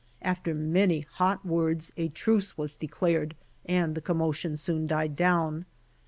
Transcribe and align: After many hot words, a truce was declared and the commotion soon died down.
After 0.23 0.55
many 0.55 1.01
hot 1.01 1.45
words, 1.45 1.93
a 1.95 2.07
truce 2.09 2.57
was 2.57 2.73
declared 2.73 3.35
and 3.67 3.93
the 3.93 4.01
commotion 4.01 4.57
soon 4.57 4.87
died 4.87 5.15
down. 5.15 5.67